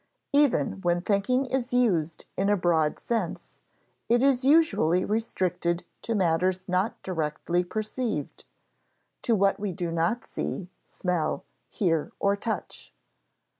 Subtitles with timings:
[0.33, 3.59] Even when thinking is used in a broad sense,
[4.09, 8.45] it is usually restricted to matters not directly perceived:
[9.21, 12.95] to what we do not see, smell, hear, or touch.